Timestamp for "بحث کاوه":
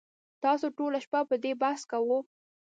1.61-2.19